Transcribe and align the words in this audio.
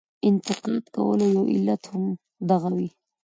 انتقاد 0.27 0.83
کولو 0.95 1.25
یو 1.35 1.43
علت 1.53 1.81
هم 1.91 2.03
دغه 2.49 2.69
وي. 2.77 2.89